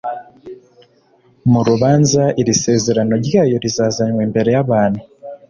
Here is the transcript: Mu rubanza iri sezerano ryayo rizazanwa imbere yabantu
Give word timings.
Mu 1.51 1.61
rubanza 1.67 2.23
iri 2.41 2.53
sezerano 2.63 3.13
ryayo 3.25 3.55
rizazanwa 3.63 4.21
imbere 4.27 4.49
yabantu 4.55 5.01